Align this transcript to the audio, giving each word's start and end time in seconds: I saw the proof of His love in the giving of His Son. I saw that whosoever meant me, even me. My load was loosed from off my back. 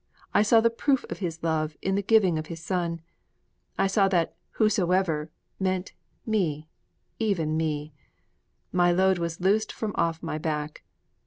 I 0.33 0.41
saw 0.41 0.61
the 0.61 0.71
proof 0.71 1.05
of 1.11 1.19
His 1.19 1.43
love 1.43 1.77
in 1.79 1.93
the 1.93 2.01
giving 2.01 2.39
of 2.39 2.47
His 2.47 2.59
Son. 2.59 3.01
I 3.77 3.85
saw 3.85 4.07
that 4.07 4.35
whosoever 4.53 5.29
meant 5.59 5.93
me, 6.25 6.67
even 7.19 7.55
me. 7.55 7.93
My 8.71 8.91
load 8.91 9.19
was 9.19 9.39
loosed 9.41 9.71
from 9.71 9.91
off 9.93 10.23
my 10.23 10.39
back. 10.39 10.81